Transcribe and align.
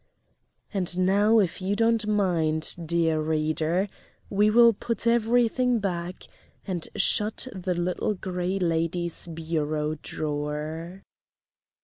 And 0.73 0.97
now, 0.97 1.37
if 1.37 1.61
you 1.61 1.75
don't 1.75 2.07
mind, 2.07 2.75
dear 2.83 3.21
reader, 3.21 3.87
we 4.31 4.49
will 4.49 4.73
put 4.73 5.05
everything 5.05 5.77
back 5.77 6.25
and 6.65 6.87
shut 6.95 7.47
the 7.53 7.75
Little 7.75 8.15
Gray 8.15 8.57
Lady's 8.57 9.27
bureau 9.27 9.99
drawer. 10.01 11.03